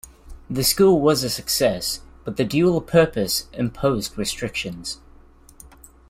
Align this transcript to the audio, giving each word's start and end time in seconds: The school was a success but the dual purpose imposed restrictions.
The 0.49 0.63
school 0.63 0.99
was 0.99 1.23
a 1.23 1.29
success 1.29 2.01
but 2.23 2.35
the 2.35 2.43
dual 2.43 2.81
purpose 2.81 3.45
imposed 3.53 4.17
restrictions. 4.17 4.99